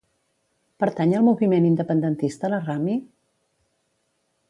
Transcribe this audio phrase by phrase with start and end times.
[0.83, 2.97] Pertany al moviment independentista la Rami?